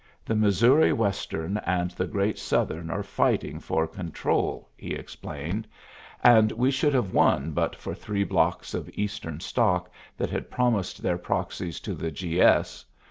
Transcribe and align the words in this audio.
"The 0.25 0.33
Missouri 0.35 0.91
Western 0.91 1.57
and 1.59 1.91
the 1.91 2.07
Great 2.07 2.39
Southern 2.39 2.89
are 2.89 3.03
fighting 3.03 3.59
for 3.59 3.85
control," 3.85 4.67
he 4.75 4.95
explained, 4.95 5.67
"and 6.23 6.51
we 6.53 6.71
should 6.71 6.95
have 6.95 7.13
won 7.13 7.51
but 7.51 7.75
for 7.75 7.93
three 7.93 8.23
blocks 8.23 8.73
of 8.73 8.89
Eastern 8.95 9.39
stock 9.41 9.91
that 10.17 10.31
had 10.31 10.49
promised 10.49 11.03
their 11.03 11.19
proxies 11.19 11.79
to 11.81 11.93
the 11.93 12.09
G. 12.09 12.41
S. 12.41 12.83